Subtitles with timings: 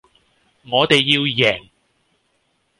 [0.71, 1.69] 我哋要贏